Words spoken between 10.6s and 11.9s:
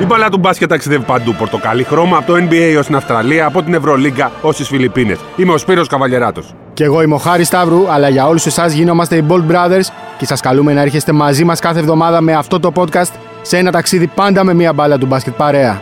να έρχεστε μαζί μας κάθε